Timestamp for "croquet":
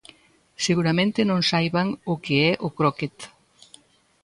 2.77-3.17